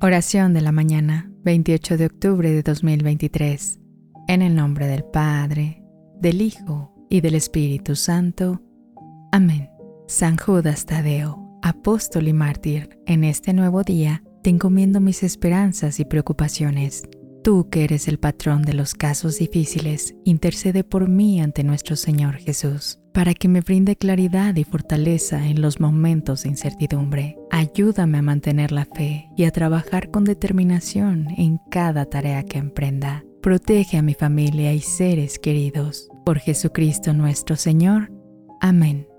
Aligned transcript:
Oración 0.00 0.52
de 0.54 0.60
la 0.60 0.72
mañana, 0.72 1.30
28 1.44 1.96
de 1.96 2.06
octubre 2.06 2.50
de 2.50 2.62
2023. 2.62 3.78
En 4.28 4.42
el 4.42 4.54
nombre 4.54 4.86
del 4.86 5.04
Padre, 5.04 5.82
del 6.20 6.40
Hijo 6.40 6.94
y 7.08 7.20
del 7.20 7.34
Espíritu 7.34 7.96
Santo. 7.96 8.62
Amén. 9.30 9.70
San 10.08 10.36
Judas 10.36 10.86
Tadeo, 10.86 11.58
apóstol 11.62 12.28
y 12.28 12.32
mártir, 12.32 12.98
en 13.06 13.24
este 13.24 13.52
nuevo 13.52 13.82
día 13.82 14.22
te 14.42 14.50
encomiendo 14.50 15.00
mis 15.00 15.22
esperanzas 15.22 16.00
y 16.00 16.04
preocupaciones. 16.04 17.04
Tú 17.42 17.68
que 17.68 17.82
eres 17.82 18.06
el 18.06 18.20
patrón 18.20 18.62
de 18.62 18.72
los 18.72 18.94
casos 18.94 19.38
difíciles, 19.38 20.14
intercede 20.24 20.84
por 20.84 21.08
mí 21.08 21.40
ante 21.40 21.64
nuestro 21.64 21.96
Señor 21.96 22.36
Jesús, 22.36 23.00
para 23.12 23.34
que 23.34 23.48
me 23.48 23.62
brinde 23.62 23.96
claridad 23.96 24.54
y 24.54 24.62
fortaleza 24.62 25.44
en 25.48 25.60
los 25.60 25.80
momentos 25.80 26.44
de 26.44 26.50
incertidumbre. 26.50 27.36
Ayúdame 27.50 28.18
a 28.18 28.22
mantener 28.22 28.70
la 28.70 28.84
fe 28.84 29.28
y 29.36 29.42
a 29.44 29.50
trabajar 29.50 30.12
con 30.12 30.22
determinación 30.22 31.28
en 31.36 31.58
cada 31.68 32.04
tarea 32.04 32.44
que 32.44 32.58
emprenda. 32.58 33.24
Protege 33.42 33.98
a 33.98 34.02
mi 34.02 34.14
familia 34.14 34.72
y 34.72 34.80
seres 34.80 35.40
queridos. 35.40 36.08
Por 36.24 36.38
Jesucristo 36.38 37.12
nuestro 37.12 37.56
Señor. 37.56 38.12
Amén. 38.60 39.11